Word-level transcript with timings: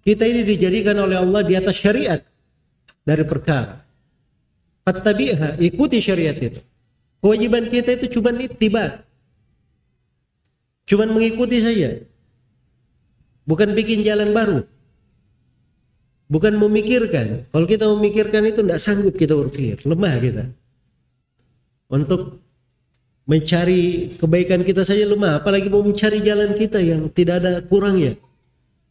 Kita 0.00 0.24
ini 0.24 0.42
dijadikan 0.42 0.96
oleh 0.96 1.20
Allah 1.20 1.44
di 1.44 1.54
atas 1.56 1.76
syariat 1.76 2.24
dari 3.04 3.24
perkara. 3.24 3.84
Fattabi'ha, 4.84 5.60
ikuti 5.60 6.00
syariat 6.00 6.34
itu. 6.34 6.60
Kewajiban 7.20 7.68
kita 7.68 8.00
itu 8.00 8.16
cuma 8.16 8.32
ittiba. 8.32 9.04
Cuma 10.88 11.04
mengikuti 11.04 11.60
saja. 11.60 12.00
Bukan 13.44 13.76
bikin 13.76 14.00
jalan 14.00 14.32
baru. 14.32 14.64
Bukan 16.32 16.56
memikirkan. 16.56 17.44
Kalau 17.52 17.66
kita 17.68 17.84
memikirkan 17.92 18.46
itu 18.48 18.64
tidak 18.64 18.80
sanggup 18.80 19.14
kita 19.20 19.36
berpikir. 19.36 19.84
Lemah 19.84 20.14
kita. 20.16 20.44
Untuk 21.92 22.40
mencari 23.28 24.14
kebaikan 24.16 24.64
kita 24.64 24.86
saja 24.86 25.04
lemah. 25.04 25.44
Apalagi 25.44 25.68
mau 25.68 25.84
mencari 25.84 26.24
jalan 26.24 26.56
kita 26.56 26.80
yang 26.80 27.10
tidak 27.12 27.44
ada 27.44 27.60
kurangnya. 27.66 28.16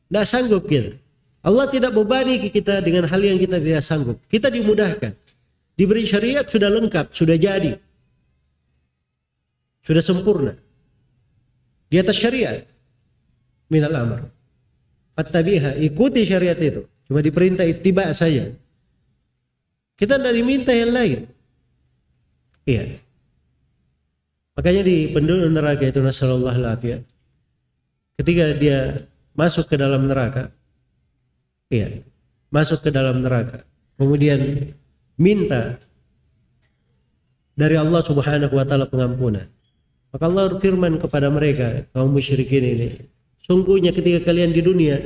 Tidak 0.09 0.25
sanggup 0.25 0.65
kita. 0.65 0.97
Allah 1.45 1.69
tidak 1.71 1.95
bebani 1.95 2.51
kita 2.51 2.81
dengan 2.83 3.07
hal 3.07 3.21
yang 3.21 3.39
kita 3.39 3.61
tidak 3.61 3.85
sanggup. 3.85 4.17
Kita 4.27 4.51
dimudahkan. 4.51 5.15
Diberi 5.77 6.03
syariat 6.03 6.43
sudah 6.43 6.67
lengkap, 6.67 7.15
sudah 7.15 7.39
jadi. 7.39 7.79
Sudah 9.85 10.03
sempurna. 10.03 10.57
Di 11.87 12.01
atas 12.01 12.19
syariat. 12.19 12.67
Minal 13.71 13.95
amr. 13.95 14.21
Fattabiha, 15.15 15.79
ikuti 15.79 16.27
syariat 16.27 16.57
itu. 16.59 16.83
Cuma 17.07 17.23
diperintah 17.23 17.63
ittiba 17.63 18.11
saja. 18.11 18.51
Kita 19.95 20.19
tidak 20.19 20.33
diminta 20.35 20.73
yang 20.75 20.91
lain. 20.91 21.19
Iya. 22.67 22.99
Makanya 24.59 24.81
di 24.83 25.11
penduduk 25.15 25.49
neraka 25.55 25.87
itu 25.87 26.03
nasallallahu 26.03 26.55
alaihi 26.59 26.99
Ketika 28.19 28.51
dia 28.59 28.99
masuk 29.39 29.71
ke 29.71 29.75
dalam 29.79 30.11
neraka. 30.11 30.51
Iya. 31.71 32.03
Masuk 32.51 32.83
ke 32.83 32.91
dalam 32.91 33.23
neraka. 33.23 33.63
Kemudian 33.95 34.75
minta 35.15 35.79
dari 37.55 37.79
Allah 37.79 38.03
Subhanahu 38.03 38.51
wa 38.51 38.65
taala 38.67 38.91
pengampunan. 38.91 39.47
Maka 40.11 40.23
Allah 40.27 40.51
berfirman 40.51 40.99
kepada 40.99 41.31
mereka 41.31 41.87
kaum 41.93 42.11
musyrikin 42.11 42.65
ini 42.65 42.89
sungguhnya 43.45 43.93
ketika 43.93 44.33
kalian 44.33 44.49
di 44.49 44.61
dunia 44.65 44.97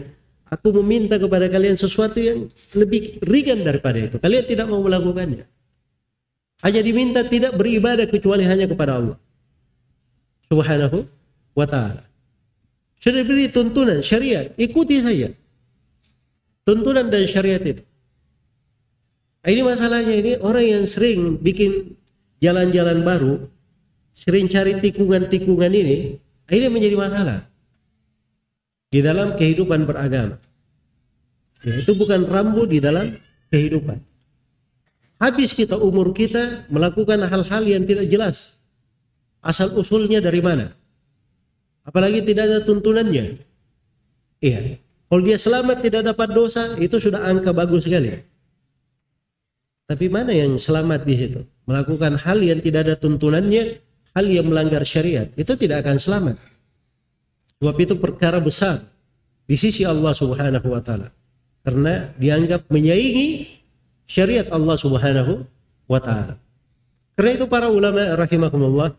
aku 0.47 0.71
meminta 0.79 1.19
kepada 1.19 1.51
kalian 1.51 1.75
sesuatu 1.75 2.23
yang 2.23 2.47
lebih 2.73 3.19
ringan 3.27 3.67
daripada 3.67 3.99
itu. 3.99 4.15
Kalian 4.17 4.45
tidak 4.47 4.65
mau 4.71 4.79
melakukannya. 4.79 5.43
Hanya 6.63 6.79
diminta 6.79 7.27
tidak 7.27 7.59
beribadah 7.59 8.07
kecuali 8.07 8.47
hanya 8.47 8.71
kepada 8.71 8.95
Allah 8.95 9.17
Subhanahu 10.47 11.03
wa 11.59 11.67
taala 11.67 12.12
sudah 13.03 13.19
diberi 13.19 13.51
tuntunan 13.51 13.99
syariat, 13.99 14.55
ikuti 14.55 15.03
saja. 15.03 15.35
Tuntunan 16.63 17.11
dan 17.11 17.27
syariat 17.27 17.59
itu. 17.59 17.83
Ini 19.43 19.59
masalahnya 19.59 20.15
ini 20.15 20.31
orang 20.39 20.63
yang 20.63 20.83
sering 20.87 21.35
bikin 21.35 21.99
jalan-jalan 22.39 23.03
baru, 23.03 23.43
sering 24.15 24.47
cari 24.47 24.79
tikungan-tikungan 24.79 25.75
ini, 25.75 26.15
ini 26.47 26.65
menjadi 26.71 26.95
masalah 26.95 27.43
di 28.87 29.03
dalam 29.03 29.35
kehidupan 29.35 29.83
beragama. 29.83 30.39
Ya, 31.67 31.83
itu 31.83 31.91
bukan 31.99 32.23
rambu 32.31 32.63
di 32.63 32.79
dalam 32.79 33.19
kehidupan. 33.51 33.99
Habis 35.19 35.51
kita 35.51 35.75
umur 35.75 36.15
kita 36.15 36.71
melakukan 36.71 37.19
hal-hal 37.27 37.63
yang 37.67 37.83
tidak 37.83 38.07
jelas. 38.07 38.55
Asal 39.43 39.75
usulnya 39.75 40.23
dari 40.23 40.39
mana? 40.39 40.71
Apalagi 41.83 42.23
tidak 42.23 42.47
ada 42.47 42.59
tuntunannya. 42.63 43.43
Iya. 44.39 44.79
Kalau 45.07 45.21
dia 45.21 45.37
selamat 45.37 45.77
tidak 45.83 46.01
dapat 46.09 46.29
dosa, 46.33 46.73
itu 46.79 46.97
sudah 46.97 47.21
angka 47.27 47.53
bagus 47.53 47.85
sekali. 47.85 48.17
Tapi 49.85 50.09
mana 50.09 50.31
yang 50.33 50.55
selamat 50.57 51.05
di 51.05 51.15
situ? 51.19 51.41
Melakukan 51.69 52.17
hal 52.17 52.39
yang 52.41 52.63
tidak 52.63 52.87
ada 52.87 52.95
tuntunannya, 52.97 53.77
hal 54.15 54.25
yang 54.25 54.47
melanggar 54.49 54.81
syariat, 54.87 55.29
itu 55.37 55.53
tidak 55.53 55.85
akan 55.85 55.99
selamat. 55.99 56.35
Sebab 57.59 57.75
itu 57.77 57.93
perkara 57.99 58.39
besar 58.39 58.83
di 59.45 59.55
sisi 59.59 59.83
Allah 59.83 60.15
Subhanahu 60.15 60.67
wa 60.71 60.81
taala. 60.81 61.11
Karena 61.63 62.11
dianggap 62.19 62.67
menyaingi 62.67 63.47
syariat 64.07 64.47
Allah 64.51 64.75
Subhanahu 64.79 65.45
wa 65.87 65.99
taala. 65.99 66.35
Karena 67.13 67.31
itu 67.37 67.45
para 67.45 67.69
ulama 67.69 68.17
rahimakumullah, 68.17 68.97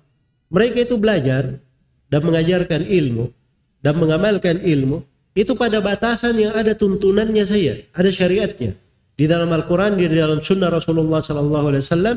mereka 0.53 0.87
itu 0.87 0.95
belajar 0.95 1.59
dan 2.15 2.23
mengajarkan 2.23 2.87
ilmu 2.87 3.27
dan 3.83 3.99
mengamalkan 3.99 4.63
ilmu 4.63 5.03
itu 5.35 5.51
pada 5.59 5.83
batasan 5.83 6.39
yang 6.39 6.55
ada 6.55 6.79
tuntunannya 6.79 7.43
saya, 7.43 7.83
ada 7.91 8.07
syariatnya. 8.07 8.79
Di 9.19 9.27
dalam 9.27 9.51
Al-Quran, 9.51 9.99
di 9.99 10.07
dalam 10.07 10.39
Sunnah 10.39 10.71
Rasulullah 10.71 11.19
Sallallahu 11.19 11.75
Alaihi 11.75 11.83
Wasallam 11.83 12.17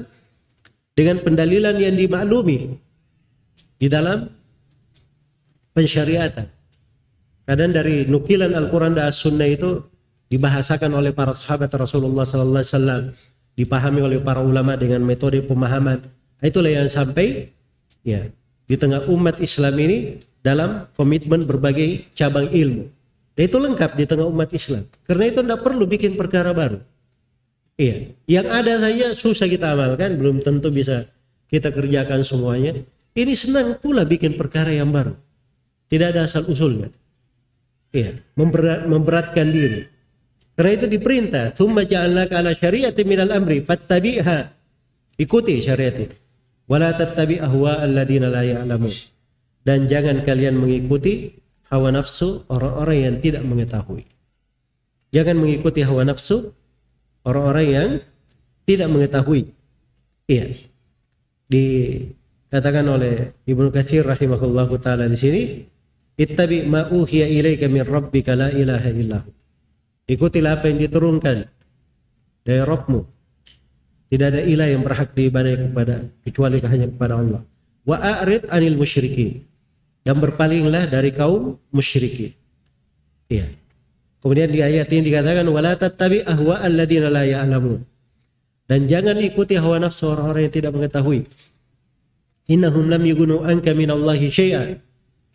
dengan 0.93 1.17
pendalilan 1.25 1.81
yang 1.81 1.97
dimaklumi 1.97 2.77
di 3.81 3.89
dalam 3.89 4.29
pensyariatan. 5.73 6.45
Kadang 7.49 7.73
dari 7.73 8.05
nukilan 8.05 8.53
Al-Quran 8.53 8.93
dan 8.93 9.09
As-Sunnah 9.09 9.49
itu 9.49 9.81
dibahasakan 10.29 10.93
oleh 10.93 11.09
para 11.09 11.33
sahabat 11.33 11.73
Rasulullah 11.73 12.21
Sallallahu 12.21 12.61
Alaihi 12.61 12.73
Wasallam, 12.73 13.01
dipahami 13.57 14.01
oleh 14.05 14.21
para 14.21 14.45
ulama 14.45 14.77
dengan 14.77 15.01
metode 15.01 15.41
pemahaman. 15.41 16.05
Itulah 16.45 16.69
yang 16.69 16.89
sampai 16.89 17.49
ya 18.05 18.29
di 18.67 18.75
tengah 18.75 19.07
umat 19.07 19.39
Islam 19.39 19.73
ini 19.79 20.19
dalam 20.43 20.85
komitmen 20.93 21.47
berbagai 21.47 22.11
cabang 22.13 22.51
ilmu. 22.51 22.85
Dan 23.33 23.43
itu 23.47 23.57
lengkap 23.57 23.91
di 23.95 24.03
tengah 24.03 24.27
umat 24.27 24.51
Islam. 24.51 24.83
Karena 25.07 25.23
itu 25.31 25.39
tidak 25.39 25.63
perlu 25.63 25.87
bikin 25.87 26.19
perkara 26.19 26.51
baru. 26.51 26.83
Iya, 27.77 28.11
yang 28.25 28.47
ada 28.49 28.81
saja 28.81 29.13
susah 29.13 29.47
kita 29.47 29.77
amalkan, 29.77 30.17
belum 30.17 30.41
tentu 30.41 30.73
bisa 30.73 31.05
kita 31.47 31.69
kerjakan 31.71 32.25
semuanya. 32.25 32.73
Ini 33.13 33.33
senang 33.37 33.77
pula 33.77 34.03
bikin 34.03 34.35
perkara 34.35 34.73
yang 34.73 34.89
baru. 34.89 35.13
Tidak 35.87 36.07
ada 36.11 36.25
asal 36.27 36.49
usulnya. 36.49 36.89
Iya, 37.93 38.19
memberat, 38.35 38.89
memberatkan 38.89 39.47
diri. 39.53 39.85
Karena 40.57 40.71
itu 40.73 40.85
diperintah, 40.89 41.53
"Tsumma 41.53 41.85
ja'alnaka 41.85 42.41
'ala 42.41 42.57
syari'ati 42.57 43.05
minal 43.05 43.29
amri 43.29 43.61
fattabi'ha." 43.61 44.57
Ikuti 45.21 45.61
syariat 45.61 45.93
itu 45.93 46.17
wala 46.67 46.93
tattabi 46.93 47.39
ahwa 47.39 47.79
alladziina 47.81 48.27
la 48.27 48.43
dan 49.67 49.87
jangan 49.91 50.23
kalian 50.23 50.55
mengikuti 50.55 51.35
hawa 51.67 51.91
nafsu 51.91 52.47
orang-orang 52.47 52.97
yang 53.03 53.15
tidak 53.19 53.43
mengetahui. 53.43 54.07
Jangan 55.11 55.35
mengikuti 55.39 55.83
hawa 55.83 56.07
nafsu 56.07 56.55
orang-orang 57.27 57.67
yang 57.67 57.89
tidak 58.63 58.87
mengetahui. 58.87 59.51
Iya. 60.31 60.55
Dikatakan 61.51 62.87
oleh 62.87 63.35
Ibnu 63.43 63.71
Katsir 63.71 64.07
rahimahullahu 64.07 64.79
taala 64.79 65.07
di 65.07 65.19
sini 65.19 65.41
ittabi 66.19 66.63
ma 66.67 66.87
uhiya 66.87 67.27
ilaika 67.27 67.71
min 67.71 67.83
rabbika 67.87 68.35
la 68.35 68.51
ilaha 68.51 68.89
illahu 68.91 69.29
ikutilah 70.07 70.59
apa 70.59 70.71
yang 70.71 70.79
diturunkan 70.81 71.47
dari 72.43 72.61
Rabbmu 72.63 72.99
tidak 74.07 74.27
ada 74.35 74.41
ilah 74.43 74.67
yang 74.71 74.83
berhak 74.87 75.11
diibadai 75.11 75.67
kepada 75.67 75.95
kecuali 76.23 76.57
hanya 76.63 76.87
kepada 76.87 77.13
Allah. 77.19 77.41
Wa 77.83 77.97
a'rid 77.99 78.47
anil 78.47 78.79
musyrikin. 78.79 79.43
Dan 80.07 80.23
berpalinglah 80.23 80.87
dari 80.87 81.11
kaum 81.11 81.59
musyrikin. 81.75 82.31
Iya. 83.27 83.51
Kemudian 84.23 84.49
di 84.55 84.63
ayat 84.63 84.87
ini 84.95 85.11
dikatakan 85.11 85.43
wala 85.51 85.75
tattabi 85.75 86.23
ahwa 86.23 86.63
alladziina 86.63 87.11
la 87.11 87.27
ya'lamun. 87.27 87.83
Dan 88.67 88.87
jangan 88.87 89.19
ikuti 89.19 89.59
hawa 89.59 89.83
nafsu 89.83 90.07
orang-orang 90.07 90.47
yang 90.47 90.55
tidak 90.55 90.71
mengetahui. 90.75 91.27
Innahum 92.47 92.87
lam 92.87 93.03
yughnu 93.03 93.43
anka 93.43 93.75
minallahi 93.75 94.31
syai'an. 94.31 94.79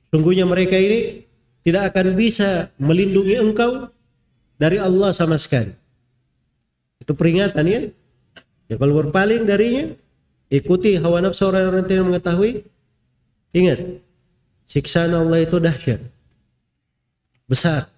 Sungguhnya 0.08 0.48
mereka 0.48 0.76
ini 0.76 1.24
tidak 1.64 1.92
akan 1.92 2.16
bisa 2.16 2.72
melindungi 2.80 3.36
engkau 3.36 3.92
dari 4.56 4.80
Allah 4.80 5.12
sama 5.12 5.36
sekali. 5.36 5.72
Itu 7.00 7.12
peringatan 7.12 7.64
ya. 7.68 7.80
Ya 8.70 8.76
kalau 8.78 8.98
berpaling 9.02 9.46
darinya, 9.46 9.90
ikuti 10.52 10.98
hawa 11.00 11.24
nafsu 11.24 11.48
orang-orang 11.48 11.82
yang 11.82 11.88
tidak 11.88 12.04
mengetahui. 12.10 12.50
Ingat, 13.52 13.78
siksaan 14.68 15.12
Allah 15.12 15.44
itu 15.44 15.56
dahsyat. 15.60 16.00
Besar. 17.48 17.92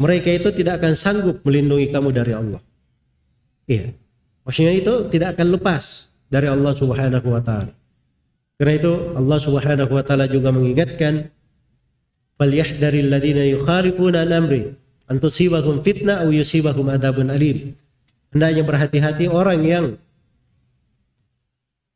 Mereka 0.00 0.28
itu 0.32 0.48
tidak 0.56 0.80
akan 0.80 0.96
sanggup 0.96 1.44
melindungi 1.44 1.92
kamu 1.92 2.08
dari 2.12 2.32
Allah. 2.32 2.60
Iya. 3.68 3.92
Maksudnya 4.44 4.72
itu 4.72 4.94
tidak 5.12 5.36
akan 5.36 5.60
lepas 5.60 6.08
dari 6.32 6.48
Allah 6.48 6.72
Subhanahu 6.72 7.28
wa 7.28 7.42
taala. 7.44 7.72
Karena 8.56 8.72
itu 8.76 8.92
Allah 9.16 9.38
Subhanahu 9.40 9.92
wa 9.92 10.04
taala 10.04 10.24
juga 10.28 10.52
mengingatkan 10.52 11.28
falyahdharil 12.40 13.08
ladzina 13.12 13.44
yukhalifuna 13.44 14.24
an 14.24 14.30
amri 14.32 14.72
an 15.08 15.16
tusibahum 15.20 15.84
fitnah 15.84 16.24
aw 16.24 16.28
yusibahum 16.32 16.88
adzabun 16.88 17.28
alim 17.28 17.76
hendaknya 18.30 18.62
berhati-hati 18.62 19.26
orang 19.30 19.60
yang 19.66 19.86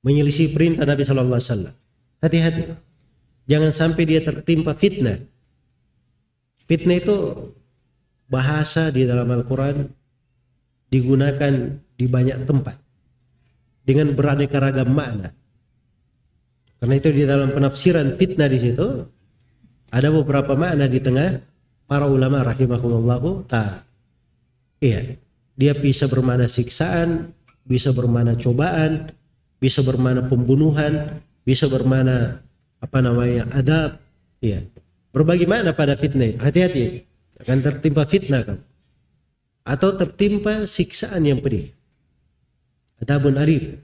menyelisih 0.04 0.52
perintah 0.52 0.84
Nabi 0.84 1.02
Shallallahu 1.02 1.38
Alaihi 1.38 1.50
Wasallam. 1.50 1.74
Hati-hati, 2.20 2.62
jangan 3.48 3.70
sampai 3.72 4.02
dia 4.04 4.20
tertimpa 4.20 4.76
fitnah. 4.76 5.18
Fitnah 6.68 6.96
itu 7.00 7.16
bahasa 8.28 8.88
di 8.92 9.04
dalam 9.04 9.28
Al-Quran 9.28 9.88
digunakan 10.88 11.52
di 11.96 12.06
banyak 12.08 12.44
tempat 12.48 12.76
dengan 13.84 14.12
beraneka 14.16 14.60
ragam 14.60 14.92
makna. 14.92 15.32
Karena 16.80 16.94
itu 17.00 17.08
di 17.12 17.24
dalam 17.24 17.52
penafsiran 17.52 18.20
fitnah 18.20 18.48
di 18.48 18.58
situ 18.60 18.86
ada 19.88 20.08
beberapa 20.10 20.52
makna 20.52 20.84
di 20.84 21.00
tengah 21.00 21.40
para 21.88 22.08
ulama 22.08 22.44
rahimahullahu 22.44 23.48
taala. 23.48 23.84
Iya, 24.84 25.16
dia 25.54 25.72
bisa 25.74 26.10
bermakna 26.10 26.50
siksaan, 26.50 27.30
bisa 27.66 27.94
bermakna 27.94 28.34
cobaan, 28.34 29.14
bisa 29.62 29.80
bermakna 29.80 30.26
pembunuhan, 30.26 31.22
bisa 31.46 31.70
bermakna 31.70 32.42
apa 32.82 32.98
namanya 33.00 33.48
adab, 33.54 33.96
iya. 34.44 34.60
Berbagi 35.14 35.46
makna 35.46 35.70
pada 35.70 35.94
fitnah 35.94 36.34
itu. 36.34 36.38
Hati-hati, 36.42 37.06
akan 37.38 37.58
tertimpa 37.62 38.02
fitnah 38.02 38.42
kamu. 38.42 38.62
Atau 39.64 39.94
tertimpa 39.96 40.66
siksaan 40.66 41.24
yang 41.24 41.38
pedih. 41.38 41.70
Adabun 42.98 43.38
alim. 43.38 43.78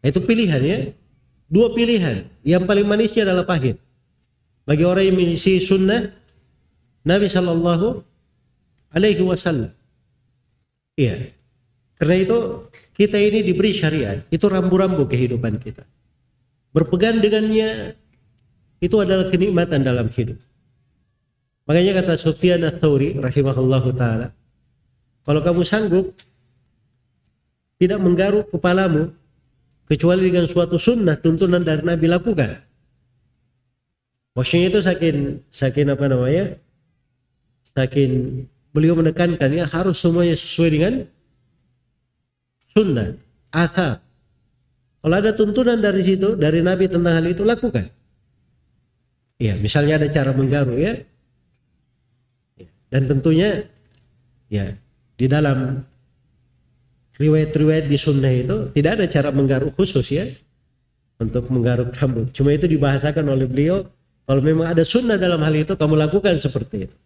Itu 0.00 0.22
pilihan 0.22 0.62
ya. 0.62 0.78
Dua 1.50 1.74
pilihan. 1.74 2.24
Yang 2.46 2.62
paling 2.70 2.86
manisnya 2.86 3.26
adalah 3.28 3.44
pahit. 3.44 3.82
Bagi 4.62 4.84
orang 4.86 5.10
yang 5.10 5.16
mengisi 5.18 5.60
sunnah 5.60 6.12
Nabi 7.04 7.26
Shallallahu 7.26 8.04
Alaihi 8.94 9.24
Wasallam. 9.26 9.74
Iya. 10.98 11.30
Karena 11.94 12.16
itu 12.18 12.38
kita 12.98 13.14
ini 13.22 13.46
diberi 13.46 13.70
syariat. 13.70 14.26
Itu 14.34 14.50
rambu-rambu 14.50 15.06
kehidupan 15.06 15.62
kita. 15.62 15.86
Berpegang 16.74 17.22
dengannya 17.22 17.94
itu 18.82 18.96
adalah 18.98 19.30
kenikmatan 19.30 19.86
dalam 19.86 20.10
hidup. 20.10 20.38
Makanya 21.70 22.02
kata 22.02 22.18
Sufyan 22.18 22.66
ats-Tsauri 22.66 23.18
rahimahullahu 23.18 23.92
taala, 23.94 24.32
kalau 25.22 25.40
kamu 25.44 25.62
sanggup 25.66 26.16
tidak 27.76 28.00
menggaruk 28.00 28.48
kepalamu 28.48 29.12
kecuali 29.84 30.32
dengan 30.32 30.48
suatu 30.48 30.80
sunnah 30.80 31.20
tuntunan 31.20 31.60
dari 31.62 31.84
Nabi 31.84 32.06
lakukan. 32.08 32.64
Maksudnya 34.32 34.66
itu 34.70 34.80
saking 34.80 35.16
saking 35.50 35.92
apa 35.92 36.04
namanya? 36.08 36.56
Saking 37.74 38.44
beliau 38.72 38.94
menekankan 38.98 39.50
ya 39.52 39.64
harus 39.68 39.98
semuanya 39.98 40.36
sesuai 40.36 40.70
dengan 40.70 40.92
sunnah, 42.72 43.16
athar. 43.50 44.04
Kalau 44.98 45.14
ada 45.14 45.30
tuntunan 45.32 45.78
dari 45.78 46.02
situ, 46.02 46.34
dari 46.34 46.60
Nabi 46.60 46.90
tentang 46.90 47.16
hal 47.16 47.26
itu, 47.26 47.46
lakukan. 47.46 47.88
Ya, 49.38 49.54
misalnya 49.54 50.02
ada 50.02 50.08
cara 50.10 50.34
menggaru 50.34 50.74
ya. 50.76 50.98
Dan 52.90 53.06
tentunya 53.06 53.68
ya 54.48 54.74
di 55.20 55.26
dalam 55.28 55.84
riwayat-riwayat 57.20 57.86
di 57.86 57.98
sunnah 58.00 58.32
itu 58.32 58.56
tidak 58.72 58.98
ada 58.98 59.06
cara 59.06 59.28
menggaruk 59.28 59.76
khusus 59.76 60.08
ya 60.08 60.24
untuk 61.20 61.46
menggaruk 61.52 61.92
rambut. 61.94 62.32
Cuma 62.32 62.56
itu 62.56 62.64
dibahasakan 62.64 63.28
oleh 63.28 63.44
beliau 63.44 63.84
kalau 64.24 64.40
memang 64.40 64.72
ada 64.72 64.82
sunnah 64.86 65.20
dalam 65.20 65.42
hal 65.44 65.54
itu 65.54 65.76
kamu 65.76 65.94
lakukan 66.08 66.40
seperti 66.40 66.88
itu. 66.88 66.96